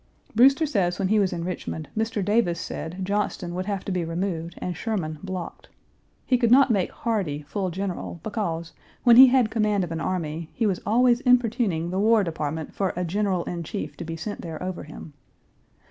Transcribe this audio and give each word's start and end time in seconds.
Brewster 0.33 0.65
says 0.65 0.97
when 0.97 1.09
he 1.09 1.19
was 1.19 1.31
in 1.31 1.43
Richmond 1.43 1.87
Mr. 1.95 2.25
Davis 2.25 2.59
said 2.59 3.05
Johnston 3.05 3.53
would 3.53 3.67
have 3.67 3.85
to 3.85 3.91
be 3.91 4.03
removed 4.03 4.55
and 4.57 4.75
Sherman 4.75 5.19
blocked. 5.21 5.69
He 6.25 6.39
could 6.39 6.49
not 6.49 6.71
make 6.71 6.89
Hardee 6.89 7.43
full 7.43 7.69
general 7.69 8.19
because, 8.23 8.73
when 9.03 9.15
he 9.17 9.27
had 9.27 9.51
command 9.51 9.83
of 9.83 9.91
an 9.91 10.01
army 10.01 10.49
he 10.55 10.65
was 10.65 10.81
always 10.87 11.19
importuning 11.19 11.91
the 11.91 11.99
War 11.99 12.23
Department 12.23 12.73
for 12.73 12.93
a 12.95 13.05
general 13.05 13.43
in 13.43 13.61
chief 13.61 13.95
to 13.97 14.03
be 14.03 14.15
sent 14.15 14.41
there 14.41 14.63
over 14.63 14.85
him. 14.85 15.13